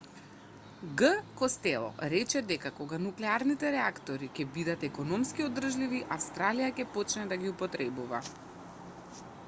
г 1.01 1.01
костело 1.41 1.89
рече 2.13 2.41
дека 2.51 2.71
кога 2.79 2.99
нуклеарните 3.03 3.71
реактори 3.75 4.29
ќе 4.39 4.45
бидат 4.55 4.85
економски 4.87 5.45
одржливи 5.49 6.01
австралија 6.17 6.71
ќе 6.79 6.87
почне 6.97 7.27
да 7.35 7.39
ги 7.43 7.53
употребува 7.57 8.23